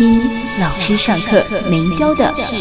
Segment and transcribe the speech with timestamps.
[0.00, 0.18] 听
[0.58, 2.56] 老师上课没教的事。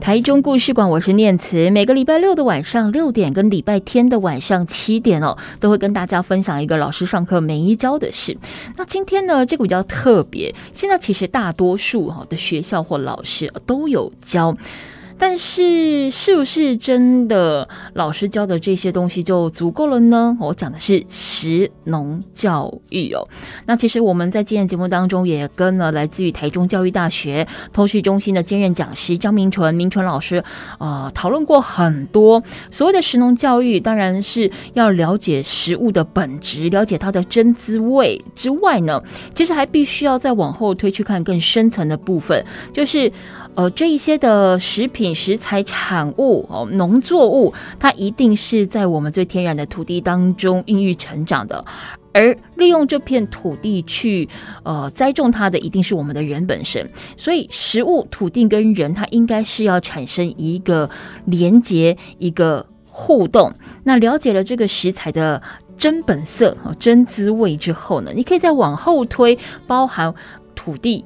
[0.00, 1.68] 台中故事馆，我是念慈。
[1.70, 8.38] 每个礼拜六的晚上六点，跟礼拜天的晚上七点哦，都会跟大家分享一个老师上课没教的事。
[8.76, 10.54] 那今天呢，这个比较特别。
[10.72, 14.56] 现在其实大多数哈的学校或老师都有教。
[15.16, 20.36] 但是，是不是真的老师教的这些东西就足够了呢？
[20.40, 23.26] 我讲的是食农教育哦。
[23.66, 30.42] 那其实我们在今天节目当中也跟了来自于台中教育大学通识中心的兼任讲师张明纯、明纯老师，
[30.78, 39.02] 呃，讨论过很多所谓的食农教育，当然是要了解食物的本质，了解它的真滋味之外呢，
[39.34, 43.10] 其实还必须要再往后推去看更深层的部分，就是。
[43.54, 51.64] 呃，这一些的食品、食材、产物哦，农作物，它一定是在我们最天然的土地当中孕育成长的，
[52.12, 54.28] 而利用这片土地去
[54.64, 56.90] 呃栽种它的，一定是我们的人本身。
[57.16, 60.90] 所以，食物、土地跟人，它应该是要产生一个
[61.26, 63.52] 连接、一个互动。
[63.84, 65.40] 那了解了这个食材的
[65.76, 69.38] 真本色、真滋味之后呢，你可以再往后推，
[69.68, 70.12] 包含
[70.56, 71.04] 土地。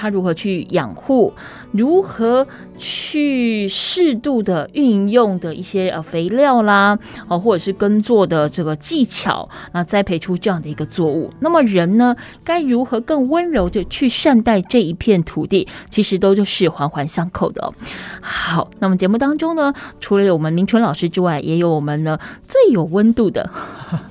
[0.00, 1.34] 它如何去养护？
[1.72, 2.46] 如何
[2.78, 11.30] 去适度的运用的一些呃肥料啦，哦，或者是耕作的这个技巧，那栽培出这样的一个作物。
[11.40, 15.68] 那么人呢，该如何更温柔的去善待这一片土地？
[15.90, 17.72] 其实都就是环环相扣的。
[18.20, 23.50] 好，那么节目当中呢，除了有我们明春老师之外，也有我们呢最有温度的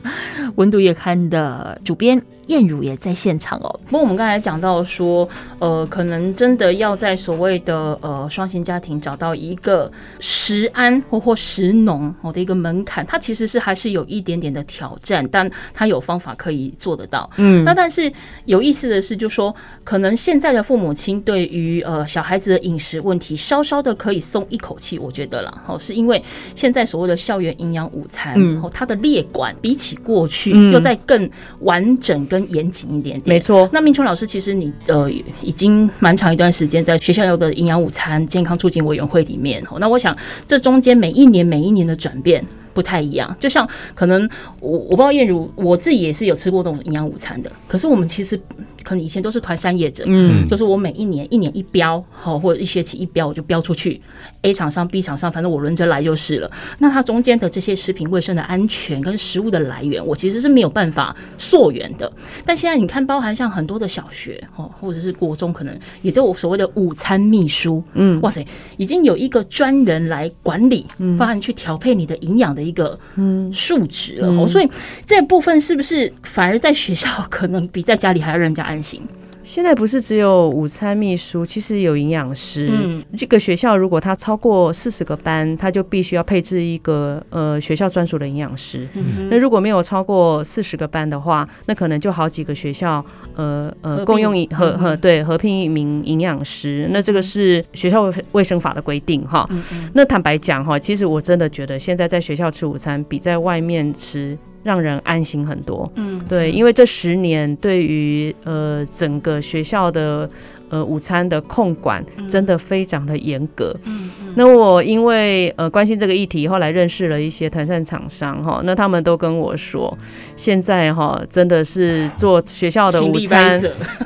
[0.57, 2.22] 《温度月刊》的主编。
[2.47, 3.79] 燕如也在现场哦。
[3.88, 5.28] 不过我们刚才讲到说，
[5.59, 9.91] 呃，可能真的要在所谓的呃双薪家庭找到一个
[10.22, 17.29] 食安或或食农哦的一个门槛，它其实是还是有一点点的挑战，但它有方法可以做得到。
[17.35, 18.09] 嗯，那但是
[18.45, 19.53] 有意思的是，就说
[19.84, 26.24] 可能现在的父母亲对于呃小孩子的饮食问题稍稍的可以松一口气，我觉得啦，哦，是因为
[26.56, 33.69] 现在所谓的校园营养午餐，嗯，它的列管比起过去又再更完整跟严谨一点点，没错。
[33.71, 35.09] 那明春老师，其实你呃
[35.41, 39.63] 已经蛮长一段时间在学校的营养午餐健康促进委员会里面。
[39.79, 40.15] 那我想
[40.45, 42.43] 这中间每一年每一年的转变
[42.77, 43.35] 不太一样。
[43.39, 44.29] 就像可能
[44.59, 47.51] 我我不知道燕如，我自己也是有吃过这种营养午餐的。
[47.67, 48.39] 可是我们其实。
[48.83, 53.99] 可能以前都是团山业者，嗯，就是我每一年一年一标，好，或者一学期一标，我就标出去
[54.43, 56.49] ，A 厂商、B 厂商，反正我轮着来就是了。
[56.79, 62.09] 那它中间的这些食品卫生的安全跟食物的来源，我其实是没有办法溯源的。
[62.45, 68.45] 但现在你看，包含像很多的小学哦，或者是国中，可能也都有所谓的午餐秘书，嗯，哇塞，
[68.77, 70.85] 已经有一个专人来管理，
[71.19, 74.28] 包含去调配你的营养的一个嗯数值了。
[74.28, 74.69] 哦，所以
[75.05, 79.01] 这部分是不是反而在学校可能比在家里还要让人家安行，
[79.47, 82.69] 现在不是只有午餐秘书，其实有营养师。
[82.69, 88.85] 嗯，这个学校如果它超过四十个班，它就必须要配置一个呃学校专属的营养师。
[88.93, 93.03] 嗯，那如果没有超过四十个班的话，那可能就好几个学校
[93.35, 96.85] 呃呃共用一合合对合并一名营养师。
[96.91, 99.49] 那这个是学校卫生法的规定哈。
[99.93, 104.37] 那坦白讲哈，其实我真的觉得现在在学校吃午餐比在外面吃。
[104.63, 110.29] 让人安心很多，嗯，对，因为这十年对于呃整个学校的。
[110.69, 113.75] 呃，午餐的控管真的非常的严格。
[113.85, 114.33] 嗯嗯。
[114.35, 119.97] 那我因为呃关心这个议题，后来认识了一些团膳厂商哈，那他们都跟我说，
[120.35, 123.59] 现在哈真的是做学校的午餐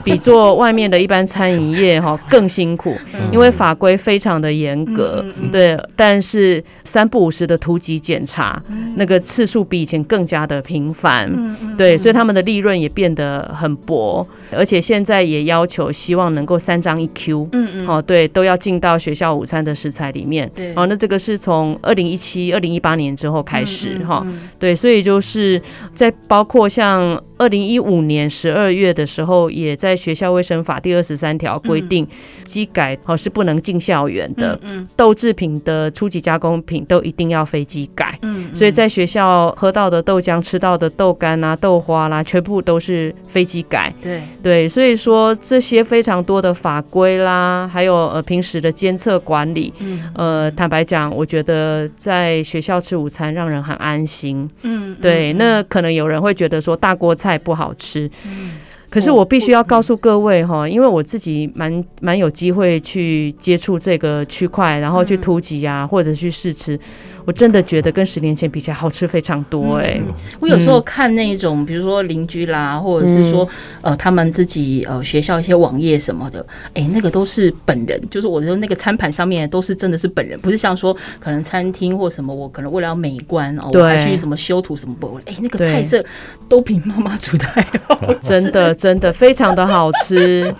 [0.03, 2.95] 比做外面的一般餐饮业哈更辛苦，
[3.31, 5.25] 因为法规非常的严格。
[5.51, 8.61] 对，但是三不五时的突击检查，
[8.95, 11.29] 那个次数比以前更加的频繁。
[11.75, 16.50] 对，所以他们的利润也变得很薄，而且现在也要求希望能够。
[16.57, 24.25] 三张一 Q，嗯嗯，哦，对，都要进到学校午餐的食材里面，对，哦，那这个是从二零一七、二零一八年之后开始，哈，
[24.59, 25.61] 对，所以就是
[25.93, 32.07] 在包括像二零一五年十二月的时候，也在学校卫生法第二十三条规定，
[32.43, 34.59] 机改哦是不能进校园的。
[34.63, 38.17] 嗯，豆制品的初级加工品都一定要非机改。
[38.21, 43.93] 嗯，所以在学校喝到的豆浆、吃到的豆干啊、豆花啦，全部都是非机改。
[44.01, 44.21] 对。
[44.43, 54.49] 对，所以说这些非常多的法规啦，还有呃平时的监测管理，嗯呃，坦白讲，我觉得在学校吃午餐让人很安心。
[54.63, 58.09] 嗯，对，那可能有人会觉得说大锅菜不好吃。
[58.25, 58.51] 嗯，
[58.89, 66.79] 可是我必须要告诉各位哈，因为我自己蛮蛮有机会去接触这个区块，然后去突击啊，或者去试吃。
[67.25, 70.01] 我真的觉得跟十年前比起来好吃非常多哎、欸！
[70.39, 73.47] 我有时候看那种，比如说邻居啦，或者是说
[73.81, 85.19] 呃他们自己呃学校一些网页什么的，哎，那个都是本人，就是我的那个餐盘上面都是真的是本人，不是像说可能餐厅或什么，我可能为了要美观哦，我还去什么修图什么不？
[85.25, 86.03] 哎，那个菜色
[86.49, 90.53] 都比妈妈煮的还好，真的 真的非常的好吃。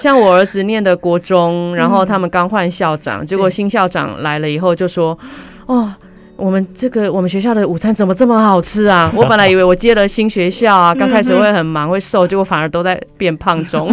[0.00, 5.16] 像我儿子念的国中，然后他们刚换校长，结果新校长来了以后就说，
[5.66, 5.94] 哦。
[6.38, 9.10] 我们这个我们学校的午餐怎么这么好吃啊？
[9.16, 13.92] 我本来以为我接了新学校啊， 刚开始会很忙会瘦，结果反而都在变胖中。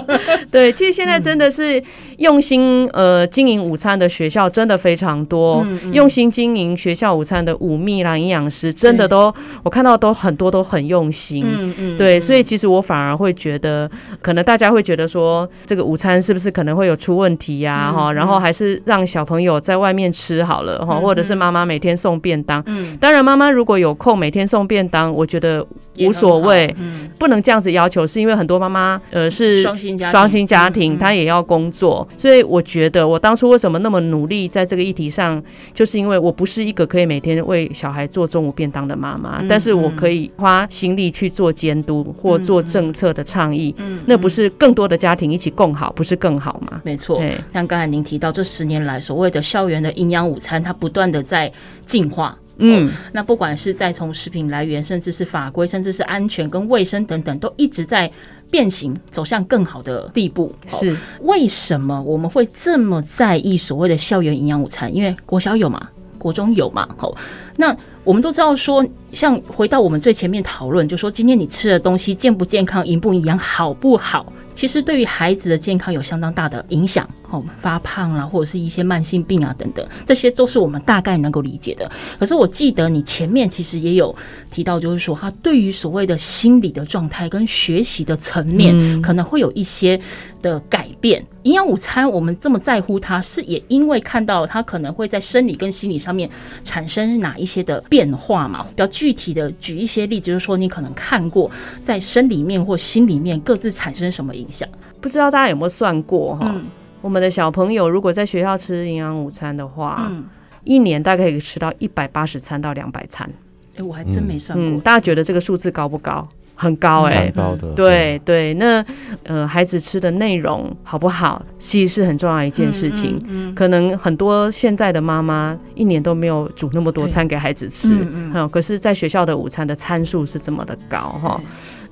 [0.52, 1.82] 对，其实现在真的是
[2.18, 11.46] 用心呃经营午餐的学校真的非常多，用心经营学校午餐的五秘啦营养师真的都我看到都很多都很用心。
[11.48, 13.90] 嗯嗯，对，所以其实我反而会觉得，
[14.20, 17.90] 可能大家会觉得说这个午餐是不是可能会有出问题呀？
[17.90, 21.85] 哈，然后还是让小朋友在外面吃好了哈，或者是妈妈每天。
[21.86, 25.64] 天送便当，嗯，当然妈妈如果有空每天送便当，我觉得
[26.00, 35.40] 无所谓，嗯，不能这样子要求，是因为很多妈妈呃是双薪家双薪家庭，她也要工作，所以我觉得我当初为什么那么努力在这个议题上，
[35.72, 46.80] 就是因为我不是一个可以每天为小孩做中午便当的妈妈，但是我可以花心力去做监督或做政策的倡议，嗯，那不是更多的家庭一起共好，不是更好吗？
[46.82, 47.22] 没错，
[47.54, 51.50] 像刚才您提到这十年来所谓的校园的营养午餐，它不断的在。
[51.86, 58.10] 进化，嗯，那不管是在从食品来源，甚至是法规，甚至是安全跟卫生等等，都一直在
[58.50, 60.52] 变形，走向更好的地步。
[60.66, 64.94] 是为什么我们会这么在意所谓的校园营养午餐？
[64.94, 65.88] 因为国小有嘛，
[66.18, 67.14] 国中有嘛，好，
[67.56, 67.74] 那
[68.04, 74.32] 我们都知道说，像回到我们最前面讨论，就说今天你吃的东西健不健康，营不营养，好不好？
[74.54, 77.06] 其实对于孩子的健康有相当大的影响，
[77.36, 81.90] 哦，发胖啊，或者是一些慢性病啊等等，这些都是我们大概能够理解的。
[82.18, 84.14] 可是我记得你前面其实也有
[84.50, 90.00] 提到，就是说他对于所谓的心理的状态跟学习的层面，可能会有一些
[90.40, 91.24] 的改变。
[91.42, 96.28] 营养午餐我们这么在乎它，是也因为看到它可能会在生理跟心理上面
[96.64, 98.64] 产生哪一些的变化嘛？
[98.64, 101.48] 比较具体的举一些例子，就是说你可能看过
[101.84, 104.68] 在生理面或心里面各自产生什么影响？
[105.00, 106.52] 不知道大家有没有算过哈？
[106.52, 106.64] 嗯、
[107.00, 110.24] 我们的小朋友如果在学校吃营养午餐的话，嗯、
[110.64, 113.28] 一年大概可以吃到一百八十餐到两百餐。
[113.74, 114.80] 哎、欸，我还真没算过。
[114.80, 116.26] 大家觉得这个数字高不高？
[116.58, 117.68] 很高哎、欸，高的。
[117.74, 118.82] 对对，那
[119.24, 123.18] 呃，孩子吃的内容好不好，其实是很重要一件事情。
[123.26, 131.38] 嗯嗯嗯、可能很多现在的妈妈一年都没有煮那么多餐给孩子吃，嗯，嗯可是在学校的午餐的餐数是这么的高哈。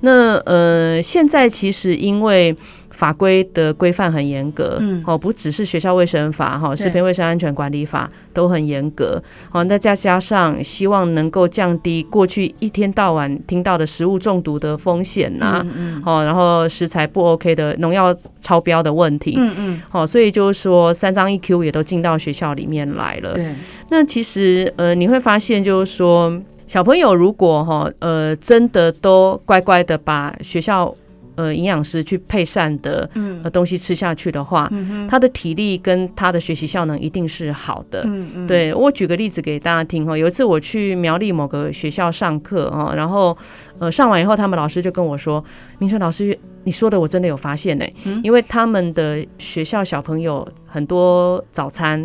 [0.01, 2.55] 那呃，现在其实因为
[2.95, 23.53] 法规的规范很严格，嗯，哦，不只是学校卫生法哈，食品卫生安全管理法都很严格，好，那再加上希望能够降低过去一天到晚听到的食物中毒的风险呐，嗯，好，然后食材不 OK 的农药超标的问题，嗯嗯，好，所以就是说三张一 Q 也都进到学校里面来了，对，
[23.89, 30.95] 那其实呃你会发现就是说小朋友如果哈呃真的都乖乖的把学校。
[31.35, 33.09] 呃，营养师去配膳的
[33.43, 38.03] 呃东西吃下去的话，嗯、他的体力跟他的学习效能一定是好的。
[38.05, 43.37] 嗯嗯、对，我举个例子给大家听哈，有一次我去苗栗某个学校上课哈，然后
[43.79, 45.43] 呃上完以后，他们老师就跟我说
[45.79, 52.01] ：“明春老师，你说的我真的有发现呢，嗯、因为他们的学校小朋友很多早餐，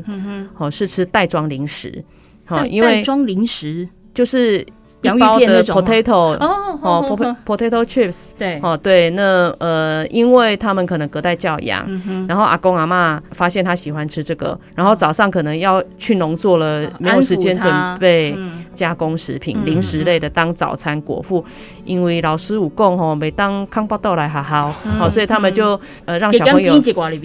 [0.54, 2.04] 好、嗯、是吃袋装零食，
[2.44, 3.88] 好，因为袋装零食？
[4.12, 4.66] 就是。”
[5.02, 6.36] 洋芋片的 potato
[6.82, 11.86] 哦，potato chips，对，哦对，那呃，因为他们可能隔代教养，
[12.28, 18.36] 然后阿公阿妈发现他喜欢吃这个，然后早上可能要去农作了，没有时间准备
[18.74, 21.44] 加工食品、零食类的当早餐果腹，
[21.84, 26.80] 因为老师有讲吼，每当康巴豆来好好，好，所以他们就呃让小朋友，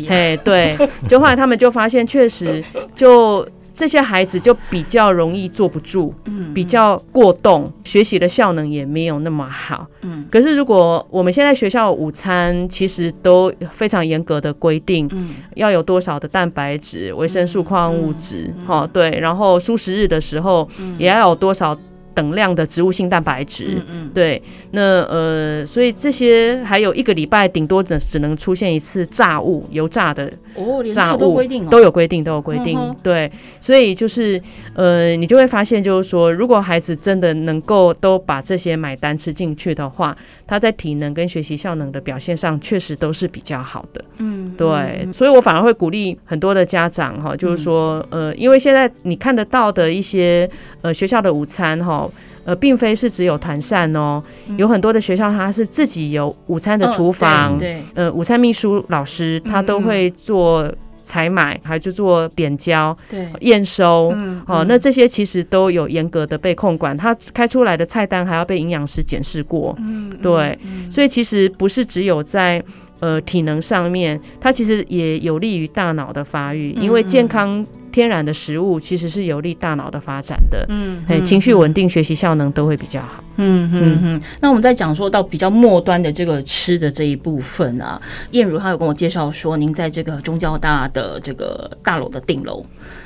[0.10, 0.78] 哎，对，
[1.10, 2.64] 就后来他们就发现确实
[2.96, 3.46] 就。
[3.76, 6.14] 这些孩子就比较容易坐不住，
[6.54, 9.86] 比较过动，学习的效能也没有那么好。
[10.02, 15.10] 嗯，可是如果我们现在学校午餐其实都非常严格的规定，
[15.56, 20.68] 要有多少的蛋白质、维生素、矿物质，哈，对，然后素食日的时候
[20.98, 21.78] 也要有多少。
[22.16, 24.42] 等量的植物性蛋白质，嗯嗯，对，
[24.72, 33.30] 那呃，所以这些还有一个礼拜顶多只只能出现一次炸物，油炸的哦，炸物都规定都有规定，都有规定，对，
[33.60, 34.42] 所以就是
[34.74, 40.16] 呃，你就会发现，就是说，如果孩子真的能够都把这些买单吃进去的话，
[40.48, 50.50] 他在体能跟学习效能的表现上，确实都是比较好的，嗯，对，所以我反而会鼓励很多的家长哈，就是说，呃，因为现在你看得到的一些
[50.82, 52.05] 呃学校的午餐哈。
[52.44, 54.22] 呃，并非是只有团膳哦，
[54.58, 60.72] 有很多的学校它是自己有午餐的厨房，对，呃，午餐秘书老师他都会做
[61.02, 64.42] 采买，还就做点交、对，验收，嗯。
[64.48, 70.58] 哦，那这些其实都有严格的被控管，他开出来的菜单还要被营养师检视过，嗯，对，
[70.92, 72.64] 所以其实不是只有在
[73.00, 77.66] 呃体能上面，它其实也有利于大脑的发育，因为健康。
[77.96, 83.24] 天然的食物其实是有利大脑的发展的，嗯，哎，情绪稳定、学习效能都会比较好。
[83.38, 84.22] 嗯嗯嗯。
[84.42, 92.66] 那我们在讲说到比较末端的这个吃的这一部分啊，燕如她有跟我介绍说，您在这个中交大的这个大楼的顶楼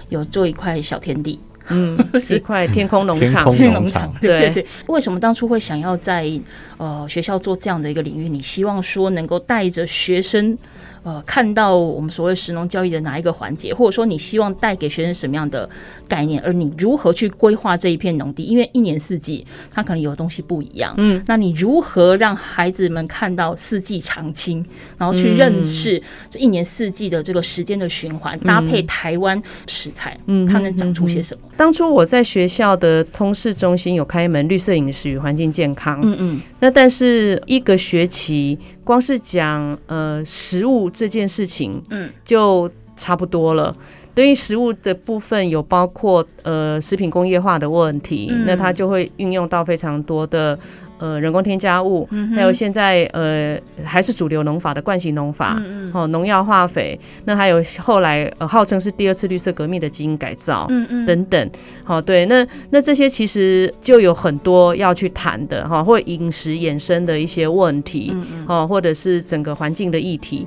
[0.09, 1.39] 有做一块小天地，
[1.69, 4.13] 嗯， 是一块天空农场，天空农场。
[4.21, 4.65] 对对对。
[4.87, 6.29] 为什么当初会想要在
[6.77, 8.27] 呃学校做这样的一个领域？
[8.27, 10.57] 你希望说能够带着学生。
[11.01, 15.67] 呃，看到我们所谓食农教育的哪一个环节，或者说你希望带给学生什么样的
[16.09, 18.43] 概念，而你如何去规划这一片农地？
[18.43, 24.63] 因为一年四季它可能有的东西不一样，嗯，那你如何让孩子们看到四季常青，
[24.97, 25.99] 然后去认识
[26.29, 31.43] 这一年四季的这个时间的循环，嗯、搭配台湾食材，嗯，它能长出些什么？
[31.59, 38.57] 当初我在学校的通识中心有开一门绿色饮食与环境健康，嗯嗯，那但是一个学期。
[38.85, 43.75] 光是讲呃食物这件事情，嗯，就差不多了。
[44.15, 50.57] 对于食物的部分，有包括呃食品工业化的问题，嗯、那它就会运用到非常多的。
[50.99, 55.59] 呃，人工添加物，还有现在呃还是主流农法的惯性农法，
[55.93, 61.05] 哦，农药化肥，那还有后来呃号称是第二次绿色革命的基因改造，嗯嗯。
[61.05, 61.49] 等等，
[61.83, 68.13] 好对，那那这些其实就有很多要去谈的哈，或饮食衍生的一些问题，
[68.47, 70.45] 哦，或者是整个环境的议题。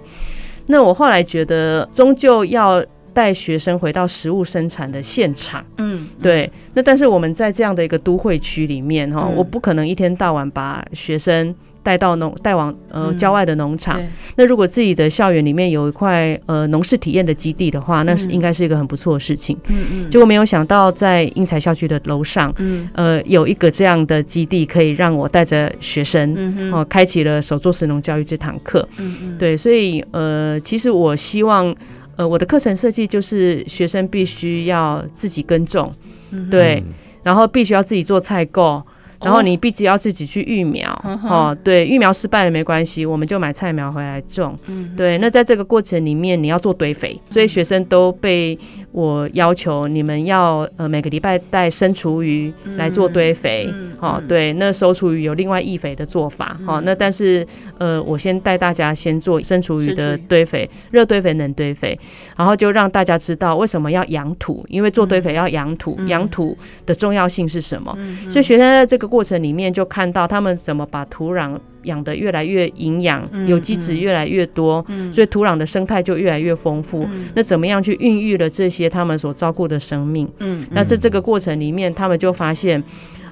[0.66, 2.84] 那我后来觉得，终究要。
[3.14, 6.50] 带学生回到食物生产的现场，嗯，对。
[6.74, 14.00] 那但是我们在这样的一个都会区里面哈，我不可能一天到晚把学生带到农带往呃郊外的农场。
[14.36, 19.56] 那如果自己的校园里面有一块呃农事体验的基地的话，那是应该是一个很不错的事情。
[19.68, 20.10] 嗯嗯。
[20.10, 28.88] 结果没有想到在英才校区的楼上，嗯呃有一个这样的基地，可以让我带着学生，嗯哦，开启了手作食农教育这堂课。
[28.98, 29.38] 嗯嗯。
[29.38, 31.74] 对，所以呃，其实我希望。
[32.16, 35.92] 呃，我的课程设计就是学生必须要自己耕种，
[36.30, 36.82] 嗯、对，
[37.22, 38.82] 然后必须要自己做采购。
[39.22, 40.90] 然后你必须要自己去育苗，
[41.24, 44.56] 哦，对，育苗失败了没关系，我们就买菜苗回来种。
[44.96, 48.58] 对，那在这个过程里面，你要做堆肥，所以学生都被
[48.90, 53.72] 我要求，你们要呃每个礼拜带生厨余来做堆肥。
[54.00, 56.56] 哦，对，那收厨余有另外易肥的做法。
[56.66, 57.46] 好，那但是
[57.78, 61.96] 呃，我先带大家先做生厨余的堆肥，热堆肥冷堆肥，
[62.36, 67.96] 然后就让大家知道为什么要养土，因为做堆肥要养土，养土的重要性是什么。
[68.28, 69.11] 所以学生在这个。
[69.12, 77.06] 过程里面就看到他们怎么把土壤养得越来越营养，有机质越来越多，所以土壤的生态就越来越丰富。
[77.34, 80.26] 那怎么样去孕育了这些他们所照顾的生命？
[80.38, 82.82] 嗯那在这个过程里面，他们就发现，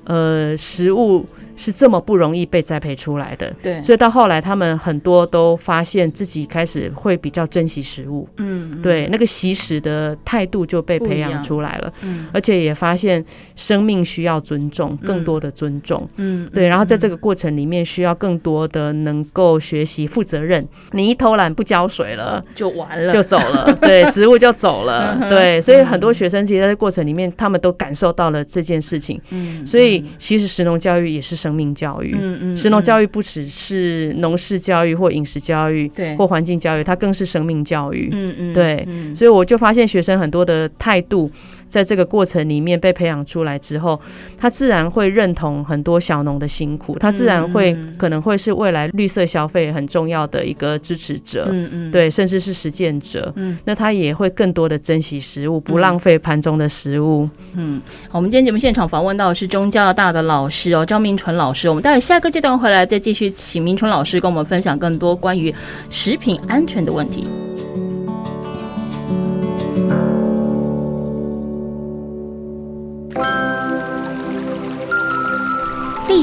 [0.04, 1.24] 呃，食物。
[1.60, 13.22] 是这么不容易被栽培出来的，对，所以到后来他们很多都发现自己开始会比较珍惜食物，嗯，对，那个惜食的态度就被培养出来了，嗯，而且也发现
[13.56, 31.49] 生命需要尊重，更多的尊重，嗯，对，然后在这个过程里面需要更多的能够学习负责任，你一偷懒不浇水了就完了，就走了，对， 植物就走了，对，所以很多学生其实在这过程里面他们都感受到了这件事情，嗯，所以其实食农教育也是生。
[31.50, 41.28] 生命教育，嗯嗯，食农教育不只是农事教育或饮食教育，对，或环境教育，它更是生命教育，嗯嗯，对，所以我就发现学生很多的态度。
[41.70, 43.98] 在这个过程里面被培养出来之后，
[44.36, 65.54] 他自然会认同很多小农的辛苦，他自然会可能会是未来绿色消费很重要的一个支持者，嗯嗯，对，甚至是实践者，嗯，那他也会更多的珍惜食物，不浪费盘中的食物，嗯，好，我们今天节目现场访问到的是中教大的老师哦，张明纯老师，我们待会下个阶段回来再继续请明纯老师跟我们分享更多关于
[65.88, 67.28] 食品安全的问题。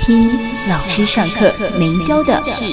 [0.00, 0.30] 听
[0.66, 2.64] 老师上课没教的事。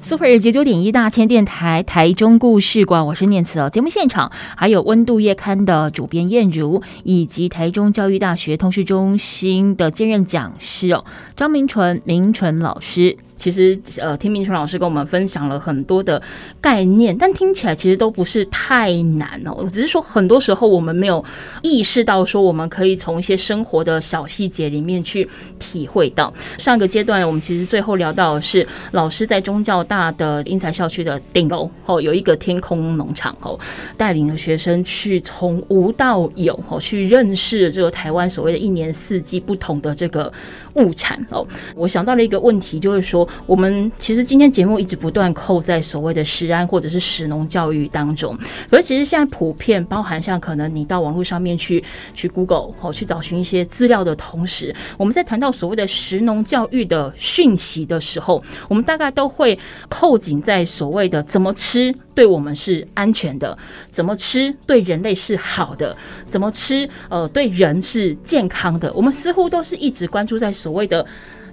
[0.00, 3.68] Super 九九点一大千电台台中故事馆，我是念慈哦。
[3.68, 11.04] 节目现场还有温度月刊的主编燕如，以及台中教育大学通识中心的兼任讲师哦，
[11.36, 13.18] 张明纯、明纯老师。
[13.46, 16.20] 其实，呃，听明春老师跟我们分享了很多的
[16.60, 19.64] 概念，但听起来其实都不是太难哦。
[19.72, 21.24] 只是说，很多时候我们没有
[21.62, 25.28] 意识到，说我们可以从一些生活的小细节里面去
[25.60, 26.34] 体会到。
[26.58, 33.56] 上个阶段，我们其实最后聊到的是老师在中教大的英才校区的顶楼哦，有一个天空农场哦，
[33.96, 40.32] 带领了学生去从无到有哦，去认识这个台湾所谓的一年四季不同的这个
[40.76, 41.46] 物产哦。
[41.74, 43.28] 我想到了一个问题，就是说。
[43.46, 48.36] 我们其实今天节目一直不断扣在所谓的食安或者是食农教育当中，
[48.70, 51.82] 可是其实现在普遍包含像可能你到网络上面去
[52.14, 63.56] 去 Google 哦，去找寻一些资料的同时，我们在谈到所谓的食农教育的讯息的时候，我们大概都会扣紧在所谓的怎么吃对我们是安全的，
[63.92, 65.96] 怎么吃对人类是好的，
[66.28, 71.06] 怎么吃呃对人是健康的，我们似乎都是一直关注在所谓的。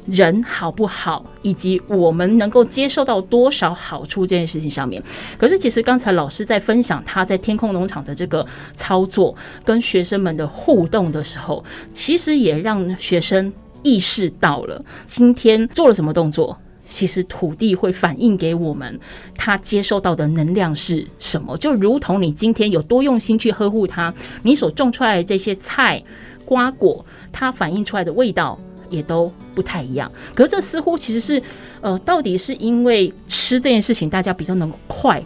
[0.05, 5.01] 人好不好，以及我们能够接受到多少好处这件事情上面。
[5.37, 16.57] 可是，其实刚才老师在分享他在天空农场的这个操作跟学生们的互动的时候，其实也让学生意识到了今天做了什么动作，
[16.93, 18.99] 其实土地会反映给我们
[19.35, 21.57] 它接受到的能量是什么。
[21.57, 26.01] 就如同你今天有多用心去呵护它，你所种出来的这些菜、
[26.45, 28.59] 瓜果，它反映出来的味道。
[28.89, 31.41] 也都不太一样，可是这似乎其实是，
[31.81, 35.19] 呃，到底是因为吃这件事情大家比较能快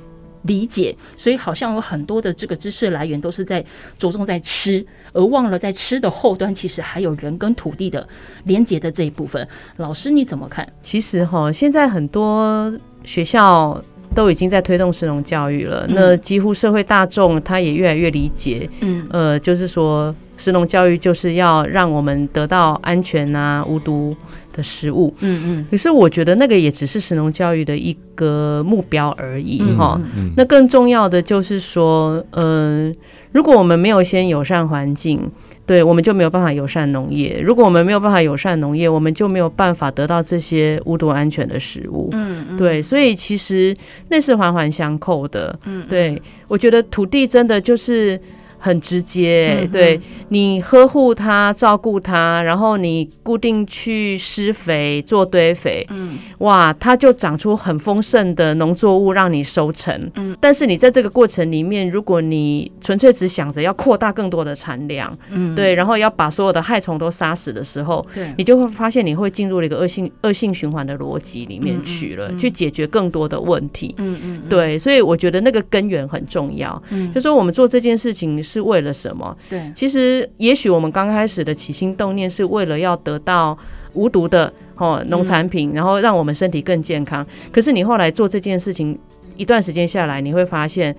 [0.47, 3.63] 理解，所以好像有很多的这个知识来源都是在
[3.99, 4.83] 着重在吃，
[5.13, 8.07] 而忘了在吃的后端其实还有人跟土地的
[8.45, 9.47] 连接的这一部分。
[9.75, 10.67] 老师你怎么看？
[10.81, 13.79] 其实哈，现在很多学校
[14.15, 20.15] 都已经在推动食农教育了，那几乎社会大众他也越来越理解，嗯，呃，就是说。
[20.39, 24.15] 食农教育就是要让我们得到安全啊、无毒
[24.57, 25.13] 的食物。
[25.21, 25.67] 嗯嗯。
[25.71, 30.01] 可是我觉得那个也只是食农教育的一个目标而已哈。
[30.35, 32.91] 那更重要的就是说，呃，
[33.31, 35.31] 如果我们没有先友善环境，
[35.65, 37.39] 对，我们就没有办法友善农业。
[37.41, 42.09] 如果我们没有办法友善农业，我们就没有办法得到这些无毒安全的食物。
[42.13, 42.57] 嗯嗯。
[42.57, 43.73] 对，所以其实
[44.09, 45.57] 那是环环相扣的。
[45.65, 45.85] 嗯。
[45.87, 48.19] 对，我觉得土地真的就是。
[48.59, 60.11] 很直接，嗯、对你呵护它、照顾它，然后你固定去施肥、做堆肥，嗯，哇，它就长出很丰盛的农作物让你收成。
[60.15, 73.93] 嗯，但是你在这个过程里面，如果你纯粹只想着要扩大更多的产量，嗯，对，然后要把所有的害虫都杀死的时候，对，你就会发现你会进入了一个恶性恶性循环的逻辑里面去了，去解决更多的问题。
[73.97, 76.81] 嗯嗯，嗯对，所以我觉得那个根源很重要。
[76.89, 78.43] 嗯，就说我们做这件事情。
[78.47, 79.35] 是为了什么？
[79.49, 83.57] 对，其实也许我们刚开始的起心动念是为了要得到
[83.93, 87.25] 无毒的哦农产品，然后让我们身体更健康。
[87.51, 88.97] 可是你后来做这件事情
[89.35, 90.95] 一段时间下来，你会发现。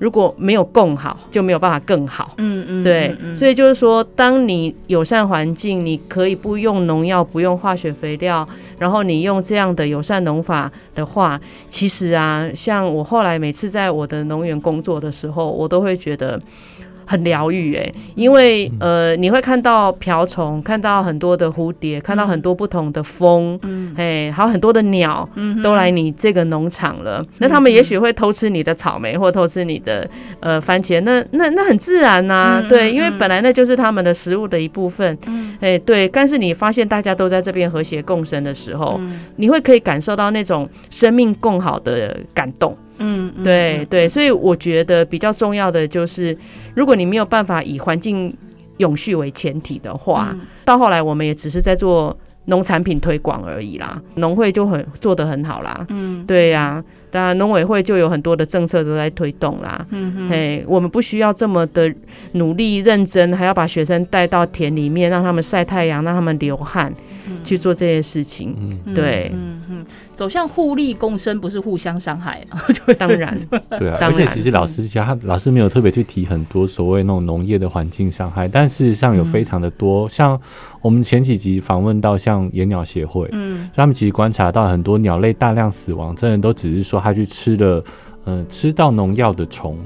[0.00, 2.32] 如果没有更好，就没有办法更好。
[2.36, 16.40] 嗯嗯，对，所以就是说，当你友善环境，你可以不用农药，不用化学肥料，然后你用这样的友善农法的话，其实啊，像我后来每次在我的农园工作的时候，我都会觉得
[17.08, 27.24] 很疗愈哎，因为呃，你会看到瓢虫，看到很多的蝴蝶，看到很多不同的风，嗯，哎，还有很多的鸟，嗯，都来你这个农场了。
[27.38, 30.06] 那他们也许会偷吃你的草莓，或偷吃你的
[30.40, 35.56] 呃番茄，那那那很自然呐，对，因为本来那就是他们的食物的一部分，嗯。
[35.60, 36.06] 哎，对。
[36.06, 39.00] 但是你发现大家都在这边和谐共生的时候，
[39.36, 42.76] 你会可以感受到那种生命共好的感动。
[42.98, 46.36] 嗯，对对，所以我觉得比较重要的就是，
[46.74, 48.34] 如果你没有办法以环境
[48.78, 54.00] 永续为前提的话，嗯、到后来我们也只是在做农产品推广而已啦。
[54.14, 59.84] 农会就很做得很好啦，嗯，对呀、啊，当然农委会就有很多的政策都在推动啦。
[59.90, 61.92] 嗯哼，嘿，我们不需要这么的
[62.32, 66.92] 努力认真，还要把学生带到田里面，让他们晒太阳，让他们流汗，
[67.28, 68.80] 嗯、去做这些事情。
[68.86, 69.84] 嗯，对，嗯嗯。
[70.18, 72.44] 走向互利共生，不是互相伤害。
[72.98, 73.38] 当然，
[73.78, 73.98] 对啊。
[74.00, 80.08] 而且其实老师家老师没有特别去提很多所谓那种农业的环境伤害，但事实上有非常的多。
[80.08, 80.36] 像
[80.82, 87.84] 我们前几集访问到像野鸟协会，嗯，他们其实观察到很多鸟类大量死亡，真的都只是说他去吃了，
[88.24, 89.78] 嗯，吃到农药的虫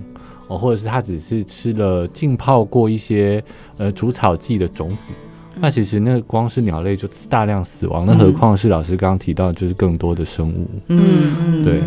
[0.49, 3.45] 哦，或者是他只是吃了浸泡过一些
[3.77, 5.12] 呃除草剂的种子。
[5.61, 10.67] 那其实那光是鸟类就大量死亡，那何况是老师刚刚提到，就是更多的生物。
[10.88, 11.81] 嗯，对，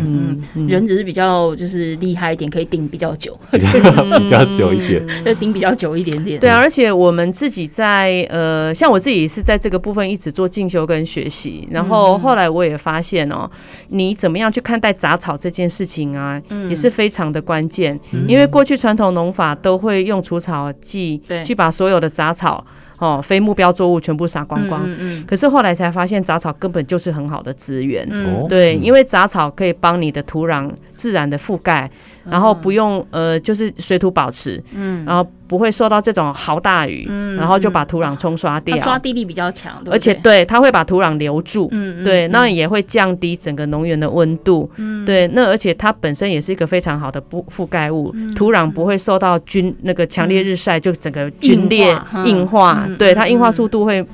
[0.54, 6.38] 嗯，人只是比较就是厉害一点，可以顶比较久， 比较久一点，就顶比较久一点点。
[6.38, 13.50] 对，而且我们自己在呃，像我自己是在这个部分一直做进修跟学习，然后后来我也发现哦，
[13.88, 17.98] 你怎么样去看待杂草这件事情啊，也是非常的关键，
[18.28, 22.64] 因为过去传统农法都会用除草剂，对，去把所有的杂草。
[22.98, 24.82] 哦，非目标作物全部杀光光。
[24.86, 25.24] 嗯嗯。
[25.26, 28.06] 可是后来才发现，杂草根本就是很好的资源。
[28.10, 28.46] 嗯。
[28.48, 31.88] 对，因为杂草可以帮你的土壤自然的覆盖，
[32.24, 34.62] 然后不用呃，就是水土保持。
[34.74, 35.04] 嗯。
[35.04, 35.24] 然后。
[35.48, 38.76] 不会受到这种豪大雨，嗯、然后就把土壤冲刷掉。
[38.78, 54.04] 抓地力比较强，而且对它会把土壤留住，嗯、对，嗯、那也会降低整个农园的温度，嗯、对，那而且它本身也是一个非常好的不覆盖物，嗯、土壤不会受到菌那个强烈日晒就整个菌裂硬化，对它硬化速度会。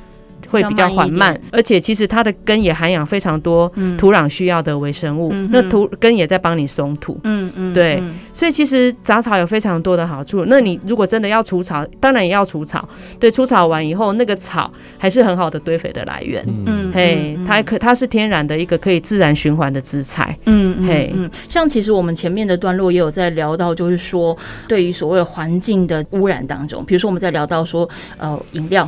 [0.52, 7.18] 会比较缓慢，而且其实它的根也含养非常多土壤需要的微生物，嗯、那土根也在帮你松土。
[7.24, 10.44] 嗯嗯，对，嗯、所以其实杂草有非常多的好处。
[10.48, 12.86] 那你如果真的要除草，当然也要除草。
[13.18, 16.46] 对，除草完以后，那个草还是很好的堆肥的来源。
[16.66, 20.36] 嗯，嘿，它可它是天然的一个可以自然循环的资材。
[20.44, 24.36] 嗯嘿嗯，像其实我们前面的段落也有在聊到，就是说
[24.68, 27.88] 对于所谓环境的污染当中，比如说我们在聊到说
[28.18, 28.86] 呃饮料。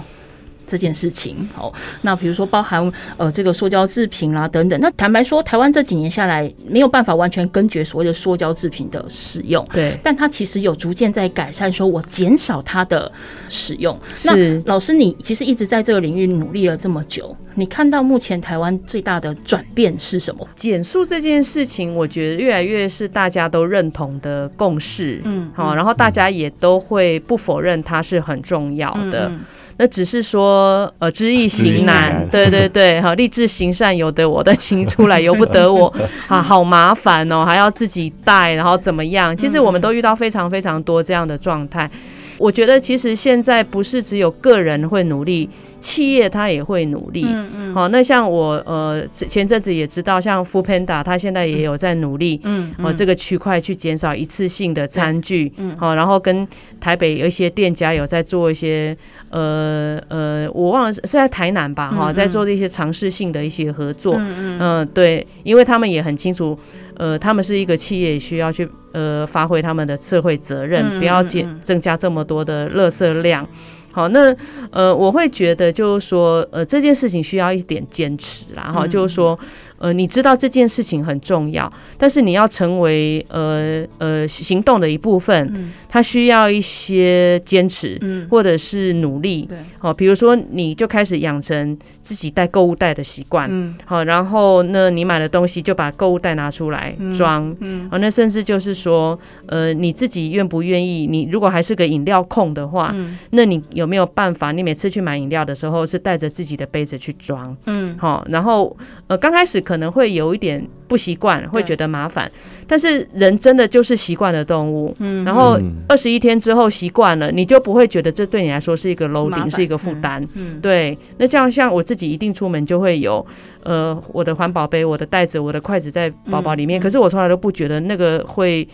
[0.66, 1.72] 这件事情，好，
[2.02, 13.10] 那比如说包含呃这个塑胶制品啦等等，那坦白说，台湾这几年下来没有办法完全根绝所谓的塑胶制品的使用，对，但它其实有逐渐在改善，说我减少它的
[13.48, 13.98] 使用。
[14.24, 20.46] 那老师，你其实一直在这个领域努力了这么久，你看到目前台湾最大的转变是什么？
[20.56, 29.28] 减速这件事情，我觉得越来越是大家都认同的共识，嗯，好，然后大家也都会不否认它是很重要的。
[29.28, 29.40] 嗯
[29.76, 35.92] 那只是说，呃，知易行难，对对对，好，立志行善由得我，但行出来由不得我，
[36.28, 39.36] 啊，好麻烦哦，还要自己带，然后怎么样？
[39.36, 41.90] 其实我们都遇到非常非常多这样的状态。
[42.38, 45.48] 我觉得其实现在不是只有个人会努力。
[45.84, 56.48] 企业它也会努力，嗯嗯，好，那像我呃前阵子也知道，像 Foodpanda 它现在也有在努力，嗯，哦这个区块去减少一次性的餐具，嗯，好，然后跟
[56.80, 58.96] 台北有一些店家有在做一些，
[59.28, 66.58] 呃呃，我忘了是在台南吧，哈，在做一些尝试性的一些合作，嗯嗯，对，因为他们也很清楚，
[66.96, 73.46] 呃，他们是一个企业，需要去呃发挥他们的社会责任，不要减增加这么多的垃圾量。
[73.94, 74.34] 好，那
[74.72, 79.38] 呃，我会觉得就是说，呃，这件事情需要一点坚持啦，哈，就是说。
[79.76, 101.06] 呃，你知道这件事情很重要，但是你要成为呃呃行动的一部分，嗯、它需要一些坚持，嗯、或者是努力，对，好，比如说你就开始养成自己带购物袋的习惯，嗯，好，然后呢，你买的东西就把购物袋拿出来装，嗯，好、嗯，那甚至就是说，呃，你自己愿不愿意？
[101.06, 104.52] 你如果还是个饮料控的话，嗯、那你有没有办法？
[104.52, 108.76] 你每次去买饮料的时候是带着自己的杯子去装，嗯，好，然后
[109.06, 109.54] 呃，刚开始。
[109.64, 112.30] 可能会有一点不习惯，会觉得麻烦。
[112.66, 120.96] 但是人真的就是习惯的动物，嗯，然后二十一天之后习惯了，你就不会觉得这对你来说是一个 loading，是一个负担，嗯，对。
[121.18, 123.24] 那这样像我自己一定出门就会有，
[123.62, 128.66] 呃，我的环保杯、我的袋子、我的筷子在包包里面，可是我从来都不觉得那个会。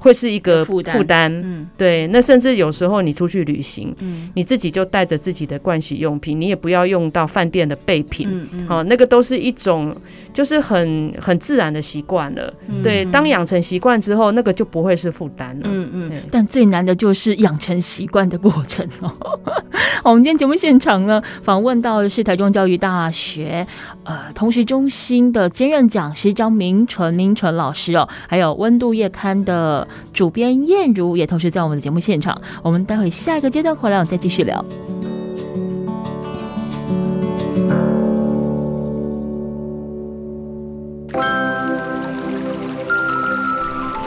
[0.00, 2.06] 会是一个负担，嗯，对。
[2.06, 9.92] 那甚至有时候你出去旅行，嗯，你自己就带着自己的盥洗用品，你也不要用到饭店的备品，嗯嗯，好，那个都是一种
[10.32, 12.54] 就是很很自然的习惯了。
[12.80, 15.62] 对，当养成习惯之后，那个就不会是负担了。
[15.64, 16.12] 嗯嗯。
[16.30, 19.06] 但最难的就是养成习惯的过程哦。
[20.02, 23.64] 好，我们今天节目现场呢，访问到的是台中教育大学
[24.02, 29.86] 呃通识中心的兼任讲师张明纯明纯老师哦，还有温度月刊的。
[30.12, 34.64] 主编燕如也同时在我们的节目现场，我们待会下一个阶段回来，我们再继续聊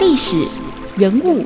[0.02, 0.60] 历史、
[0.98, 1.46] 人物、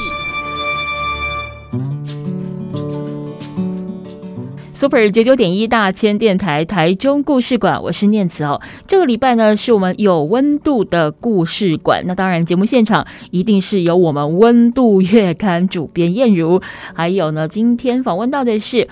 [4.81, 8.59] Super 九九点一大千电台台中故事馆，我是念慈哦。
[8.87, 12.01] 这个礼拜呢，是我们有温度的故事馆。
[12.07, 16.59] 那当然，节目现场一定是由我们温度月刊主编燕如，
[16.95, 18.87] 还有呢，今天访问到的是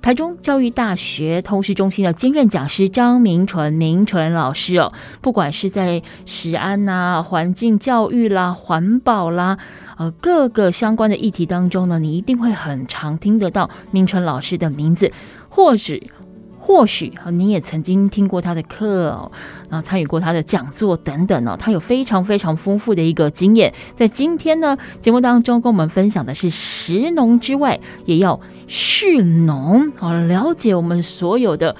[0.00, 4.90] 台中教育大学通识中心的兼任讲师张明纯明纯老师哦。
[5.20, 9.58] 不管是在食安呐、环境教育啦、环保啦，
[9.96, 15.10] 呃，各个相关的议题当中呢，你一定会很常听得到明纯老师的名字。
[15.48, 16.10] 或许，
[16.58, 19.30] 或许啊，你也曾经听过他的课哦，
[19.70, 23.72] 然后参与过他的讲座等等哦，他有非常非常丰富的一个经验。
[23.94, 31.76] 在今天呢，节目当中跟我们分享的是食农之外，也要蓄农，好了解我们所有的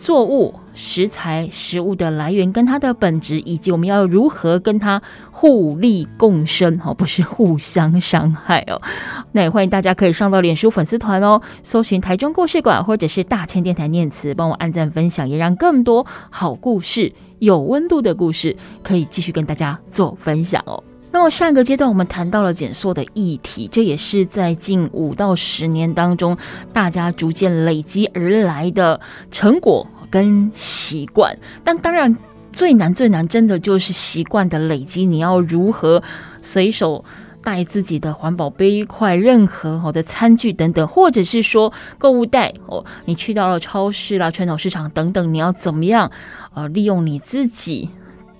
[0.00, 0.54] 作物。
[0.72, 8.80] 食材、食物的来源跟它的本质，以及我们要如何跟它互利共生，哦，不是互相伤害哦。
[9.32, 20.82] 那也欢迎大家可以上到脸书粉丝团哦，搜寻台中故事馆或者是大千电台念词，帮我按赞分享，也让更多好故事、有温度的故事可以继续跟大家做分享哦。
[21.12, 26.36] 那么上一个阶段我们谈到了减塑的议题，这也是在近五到十年当中
[26.72, 29.86] 大家逐渐累积而来的成果。
[30.10, 32.16] 跟习惯，但当然
[32.52, 35.06] 最难最难，真的就是习惯的累积。
[35.06, 36.02] 你要如何
[36.42, 37.04] 随手
[37.44, 46.10] 带自己的环保杯、筷、任何好的餐具等等，或者是说购物袋哦，你去到了超市啦、传统市场等等，你要怎么样
[46.54, 47.88] 呃利用你自己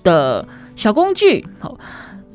[0.03, 1.79] 的小工具，好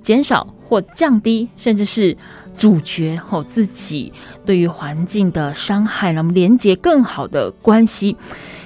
[0.05, 2.15] 减少或降低，甚至是。
[2.57, 4.13] 主角吼自己
[4.45, 8.15] 对于环境的伤害，那么连接更好的关系。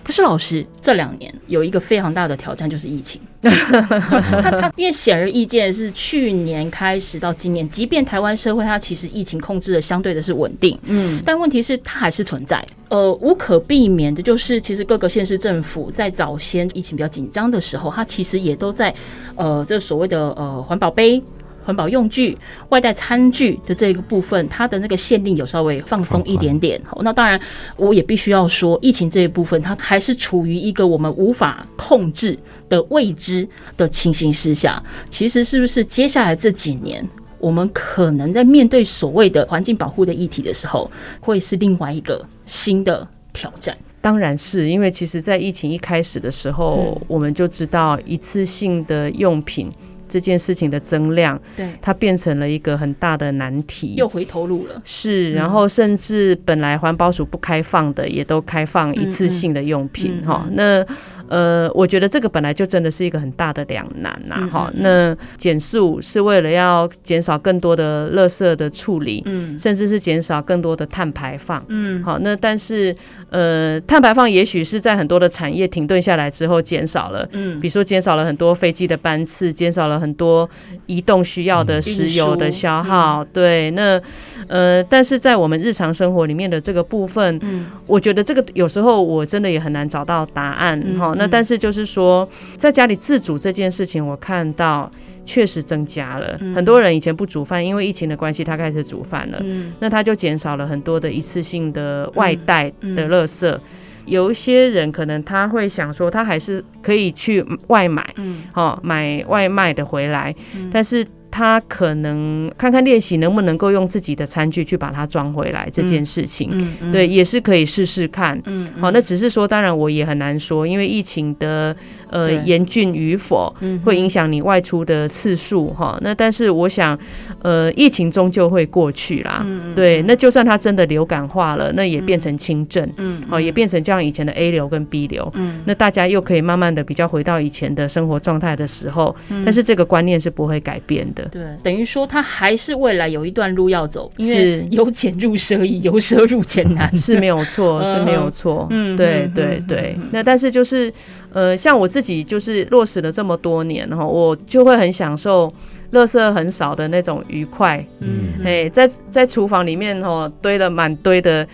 [0.10, 3.22] 可是老师这两年有一个非常大的挑战，就是疫情。
[4.76, 12.66] 因为显而易见是去年开始到今年，即便台湾社会它其实疫情控制的相对的是稳定，嗯，但问题是它还是存在。
[12.88, 18.92] 呃，无可避免的就是，其实各个县市政府在早先疫情比较紧张的时候，它其实也都在
[19.36, 21.22] 呃这所谓的呃环保杯。
[21.70, 22.36] 环保用具、
[22.70, 26.82] 外带餐具的这个部分，它的那个限令有稍微放松一点点。
[26.84, 27.40] 好，那当然，
[27.78, 32.36] 我也必须要说，疫情这一部分，它还是处于一个我们无法控制
[32.68, 34.82] 的未知的情形之下。
[35.12, 43.78] 其实，是不是接下来这几年，我们可能在面对所谓的环境保护的议题的时候，会是另外一个新的挑战？
[44.02, 49.72] 当然是因为，其实，在疫情一开始的时候，嗯、我们就知道一次性的用品。
[50.10, 54.82] 这件事情的增量，对，它变成了一个很大的难题，又回头路了。
[54.84, 60.96] 是，然后甚至本来环保署不开放的，也都开放一次性的用品，哈、嗯嗯，那。
[61.30, 64.72] 呃，我觉得这个本来就真的是一个很大的两难呐，哈。
[64.76, 72.18] 那减速是为了要减少更多的垃圾的处理，嗯，甚至是减少更多的碳排放，嗯，好。
[72.20, 72.96] 那但是，
[73.30, 80.50] 呃，碳排放也许是在很多的产业停顿下来之后减少了，嗯，比如说减少了很多飞机的班次，减少了很多
[80.88, 83.70] 移动需要的石油的消耗，对。
[83.72, 84.02] 那，
[84.48, 91.14] 呃，但是在我们日常生活里面的这个部分，嗯，我觉得这个有时候我真的也很难找到答案，哈。
[91.20, 92.28] 那但是就是说，
[92.58, 94.90] 在家里自煮这件事情，我看到
[95.26, 96.40] 确实增加了。
[96.56, 99.40] 很多人以前不煮饭，因为疫情的关系，他开始煮饭了。
[99.80, 103.60] 那他就减少了很多的一次性的外带的垃圾。
[104.06, 110.34] 有一些人可能他会想说，他还是可以去外买，嗯，好，买外卖的回来，
[110.74, 111.06] 但是。
[111.32, 118.42] 他可能看看练习能不能够用自己的餐具去把它装回来这件事情，嗯嗯、对，也是可以试试看。
[118.80, 121.76] 好，那只是说，当然我也很难说，因为疫情的
[122.10, 125.98] 呃严峻与否，会影响你外出的次数哈。
[126.02, 126.98] 那但是我想，
[127.42, 129.42] 呃，疫情终究会过去啦。
[129.46, 132.88] 嗯、对，那就算它真的流感化了，那也变成轻症。
[132.98, 135.30] 嗯，哦，也变成就像以前的 A 流跟 B 流。
[135.36, 141.26] 嗯，那大家又可以慢慢的比较回到以前的生活状态的时候，但是这个观念是不会改变的。
[141.26, 148.68] 对，等于说它还是未来有一段路要走，因为由俭入奢易，由奢入俭难，是没有错，是没有错。
[148.72, 149.96] 嗯，对对对。
[150.12, 150.92] 那但是就是，
[151.32, 155.54] 呃，像我自己就是落实了这么多年哈，我就会很享受
[155.92, 157.86] 垃圾很少的那种愉快。
[158.00, 161.48] 嗯，哎，在在厨房里面哦堆了满堆的。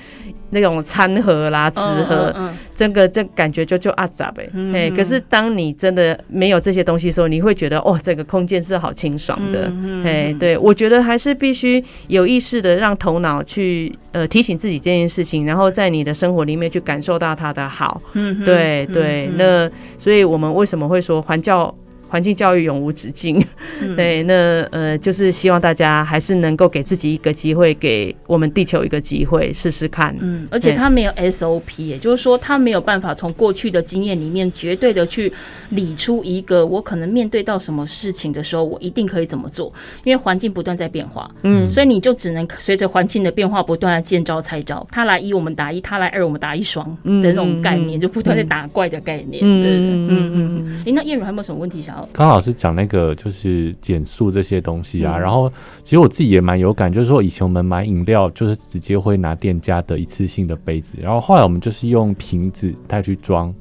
[0.51, 2.33] 那种餐盒啦、纸盒，
[2.75, 4.49] 这个这感觉就就阿杂呗。
[4.73, 9.71] 哎，可是当你真的没有这些东西的时候，你会觉得哦，这个空间是好清爽的。
[10.03, 18.01] 哎，对，我觉得还是必须有意识的让头脑去呃提醒自己这件事情，然后在你的生活里面去感受到它的好。
[18.13, 19.29] 嗯，对对。
[19.35, 21.73] 那所以我们为什么会说环教？
[22.07, 23.43] 环境教育永无止境，
[23.81, 24.33] 嗯、 对，那
[24.71, 30.15] 呃，就是希望大家还是能够给自己一个机会，给我们地球一个机会，试试看。
[30.19, 35.31] 嗯，而且他没有 SOP，也就是说，他没有办法从过去的经验里面绝对的去
[35.69, 41.29] 理出一个我可能面对到什么事情的时候，我一定可以怎么做，因为环境不断在变化。
[41.43, 49.41] 嗯，所以你就只能随着环境的变化不断的见招拆招，他来一我们打一，他来二我们打一双的那种概念，嗯、就不断在打怪的概念。
[49.43, 50.83] 嗯嗯嗯嗯。
[50.85, 52.07] 哎，那燕如还有没有什么问题想要？
[52.13, 55.51] 刚老师讲那个就是减速这些东西啊，然后
[55.83, 63.53] 其实我自己也蛮有感，就是说以前我们买饮料就是直接会拿店家的一次性的杯子，然后后来我们就是用瓶子带去装，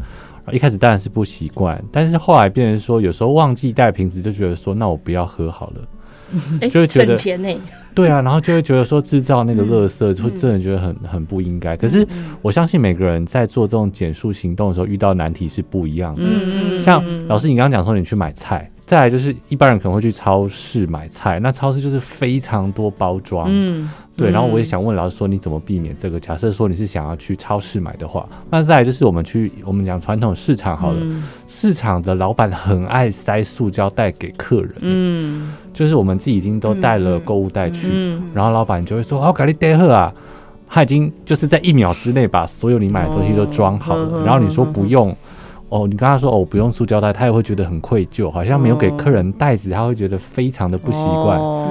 [0.52, 5.80] 一开始当然是不习惯，但是后来变成说有时候忘记带瓶子，就觉得说那我不要喝好了，
[6.70, 7.48] 就会觉得省钱呢。
[7.94, 11.76] 对啊，然后就会觉得说制造那个垃圾，就真的觉得很很不应该。
[11.76, 12.04] 可是
[12.42, 16.22] 我相信每个人在做这种减速行动的时候，遇到难题是不一样的。
[16.80, 23.46] 像老师你刚刚讲说你去买菜，再来就是一般人可能会去超市买菜，那超市就是非常多包装。
[23.48, 24.30] 嗯，对。
[24.30, 26.20] 然后我也想问老师说，你怎么避免这个？
[26.20, 31.00] 假设说你是想要去超市买的话，那再来就是我们去我们讲传统市场好了，
[31.48, 34.74] 市场的老板很爱塞塑胶袋给客人。
[34.80, 35.54] 嗯。
[35.72, 40.12] 就是我们自己已经都带了购物袋去，然后老板就会说：“好，给你带货啊！”
[40.68, 44.18] 他已经就是在一秒之内把所有你买的东西都装好了。
[44.18, 45.16] 哦、然后你说不用，
[45.74, 51.36] 哦，你跟他说哦不用塑胶袋，他也会觉得很愧疚，好像没有给客人袋子，他会觉得非常的不习惯。
[51.36, 51.66] 哦、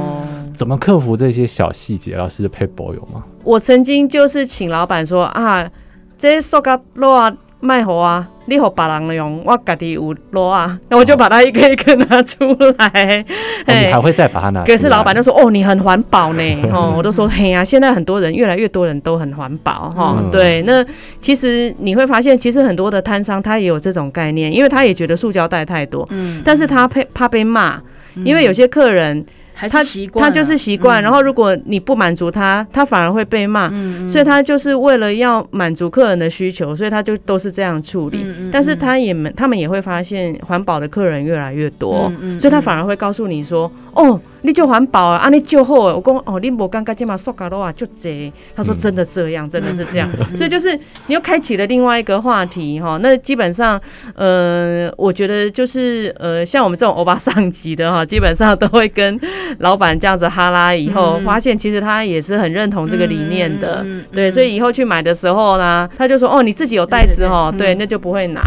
[0.53, 2.17] 怎么克服这些小细节？
[2.17, 3.23] 老师的撇步有吗？
[3.45, 5.71] 我曾经就是请老板说啊，
[6.17, 7.37] 这些塑胶袋啊。
[7.65, 8.29] 卖好啊！
[8.45, 12.45] 你给别人用，我家己有落啊，那我就把它一个一个拿出
[12.77, 13.25] 来。
[13.67, 14.75] 哦、你还会再把它拿出来？
[14.75, 16.41] 可是老板就说：“哦，你很环保呢。”
[16.73, 20.61] 哦，我都说：“嘿呀、啊，现在很多人，越来越多人都很环保。”哈，嗯、对。
[20.63, 20.85] 那
[21.19, 27.81] 其实你会发现，其实很多的摊商他也有这种概念，因为他也觉得塑胶袋太多，嗯，但是他怕怕被骂，
[28.15, 29.25] 因为有些客人。
[29.55, 33.69] 他他就是习惯，然后如果你不满足他，他反而会被骂，
[34.09, 38.25] 所以他就是为了要满足客人的需求，所以他就都是这样处理。
[38.51, 45.73] 但是他也他们也会发现环保的客人越来越多，所以他反而会告诉你说：“哦。”你就环保啊，啊你就好。
[45.75, 48.31] 我讲哦，你无感觉这嘛塑胶袋啊就这。
[48.55, 50.07] 他说真的这样，真的是这样。
[50.37, 50.75] 所以就是
[51.07, 52.99] 你又开启了另外一个话题哈。
[53.01, 53.79] 那基本上，
[54.15, 59.19] 呃，我觉得就是呃，像我们这种欧巴上级的哈， 基本上都会跟
[59.59, 63.85] 老板这样子哈拉，以后发现其实他也是很认同这个理念的。
[64.11, 68.41] 对，所以以后去买的时候呢，他就说哦，你自己有袋子哈，对，那就不会拿。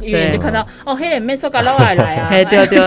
[0.00, 2.28] 一眼就看到哦，嘿，没塑胶袋来啊。
[2.32, 2.78] 嘿，对对。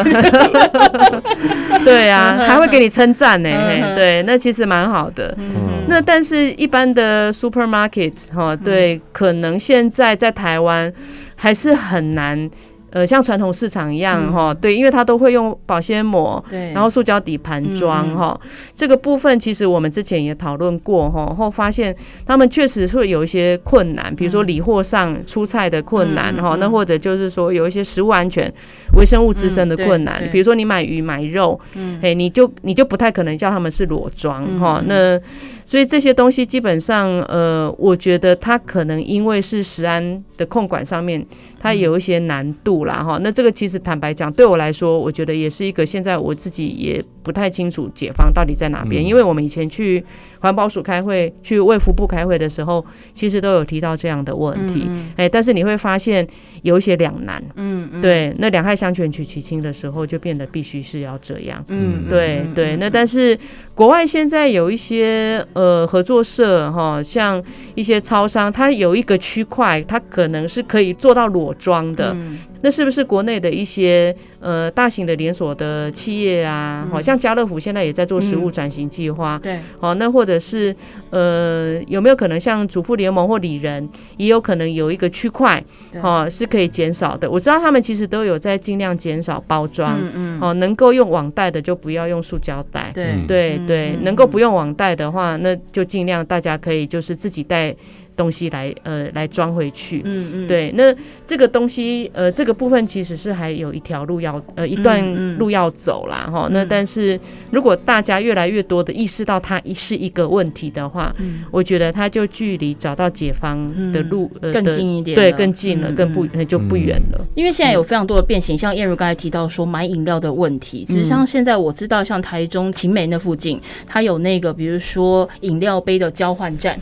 [1.83, 2.52] 对啊。
[2.53, 3.49] 还会给你称赞呢，
[3.95, 5.35] 对，那其实蛮好的。
[5.39, 10.93] 嗯、那但是一般的 supermarket 哈，对，可能现在在台湾
[11.35, 12.49] 还是很难。
[12.93, 28.47] 呃，像传统市场一样哈，嗯、对，因为它都会用保鲜膜，对，然后塑胶底盘装哈，嗯、这个部分其实我们之前也讨论过哈，后发现他们确实会有一些困难，比如说理货上出菜的困难哈，嗯、那或者就是说有一些食物安全、
[28.95, 35.21] 微生物滋生的困难，嗯、比如说你买鱼买肉，嗯，哎，你就你就不太可能叫他们是裸装哈，嗯、那。
[35.65, 41.25] 所以这些东西基本上，呃，我觉得它可能因为是食安的控管上面，
[41.59, 43.19] 它有一些难度啦哈。
[43.21, 50.03] 那这个其实坦白讲，对我来说，我觉得也是一个现在我自己也不太清楚解方到底在哪边，因为我们以前去
[50.39, 56.27] 环保署开会、去卫福部开会的时候，其实都有提到这样的问题，哎，但是你会发现
[56.63, 63.37] 有一些两难，嗯，对，那两害相权取其轻的时候，就变得必须是要这样，嗯，对对，那但是
[63.73, 65.87] 国外现在有一些呃。
[65.93, 67.41] 合作社哈，像
[67.75, 72.15] 一些超商，它有一个区块，它可能是可以做到裸装的。
[72.63, 76.87] 那是不是国内的一些呃大型的连锁的企业啊？
[76.89, 79.39] 好、嗯、像家乐福现在也在做食物转型计划、嗯。
[79.41, 80.73] 对，好，那或者是
[81.09, 85.61] 呃有没有可能像主妇联盟或里仁，也有可能有一个区块，
[86.01, 87.29] 好是可以减少的。
[87.29, 92.91] 我知道他们其实都有在尽量减少包装，嗯嗯，好，能够用网袋的就不要用塑胶袋。
[92.93, 97.75] 对对对，能够不用网袋的话，那就尽量大家可以就是自己带。
[98.15, 100.93] 东西来呃来装回去，嗯嗯，对，那
[101.25, 106.47] 这个东西呃这个部分其实是还有一条路要呃一段路要走啦哈。
[106.51, 107.19] 那但是
[107.51, 117.25] 如果大家越来越多的意识到它是一个问题的话，嗯，我觉得它就距离找到解方的路呃更近一点，对，更近了，更不就不远了。
[117.35, 126.79] 因为现在有非常多的变形，像燕如刚才提到说买饮料的问题，其实像现在我知道像台中晴美那附近，它有那个比如说饮料杯的交换站。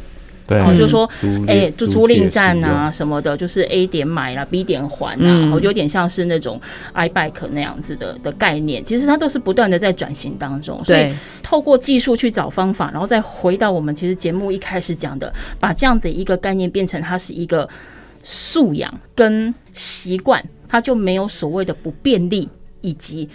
[0.58, 1.10] 然后就说，
[1.48, 6.60] 哎，就租赁站啊什么的，就是 A 点买了，B 点还啊，然后有点像是那种
[6.94, 8.84] iBike 那样子的的概念。
[8.84, 17.68] 其实它都是不断的在转型当中，所以透过技术去找方法，然后再回到我们其实节目一开始讲的，把这样的一个概念变成它是一个
[18.24, 22.48] 素养跟习惯，它就没有所谓的不便利
[22.82, 23.28] 以及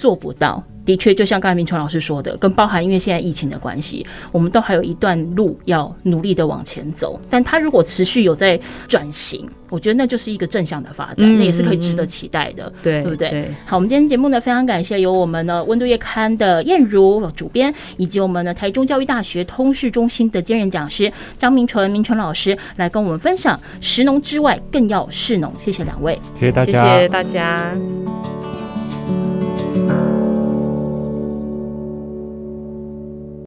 [0.00, 0.64] 做不到。
[0.82, 7.20] 的确，就像刚才明川老师说的，跟包含因为现在疫情的关系，我们都还有一段路要努力的往前走。
[7.28, 13.54] 但它如果持续有在转型，我觉得那就是一个正向的发展，那也是可以值得期待的，对对不对？
[13.66, 25.52] 好，我们今天节目呢，非常感谢有我们的温度月刊的燕如主编，以及我们的台中教育大学通识中心的兼任讲师张明纯明纯老师来跟我们分享食农之外更要适农。
[25.58, 27.76] 谢谢两位，谢谢大家，谢谢大家。